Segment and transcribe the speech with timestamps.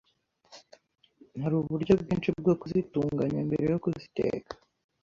[1.41, 4.53] hari uburyo bwinshi bwo kuzitunganya mbere yo kuziteka